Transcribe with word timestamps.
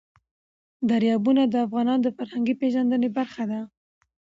دریابونه 0.89 1.43
د 1.47 1.55
افغانانو 1.65 2.03
د 2.05 2.09
فرهنګي 2.17 2.55
پیژندنې 2.61 3.09
برخه 3.17 3.43
ده. 3.51 3.59